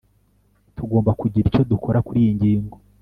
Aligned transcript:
tugomba 0.75 1.11
kugira 1.19 1.47
icyo 1.49 1.63
dukora 1.71 1.99
kuriyi 2.07 2.31
ngingo 2.37 2.77